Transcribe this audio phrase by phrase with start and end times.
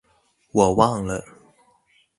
[0.51, 1.23] 我忘了